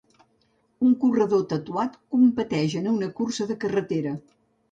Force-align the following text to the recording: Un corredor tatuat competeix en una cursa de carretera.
Un 0.87 0.93
corredor 1.03 1.43
tatuat 1.51 1.99
competeix 2.15 2.75
en 2.81 2.89
una 2.95 3.11
cursa 3.19 3.49
de 3.51 3.61
carretera. 3.65 4.17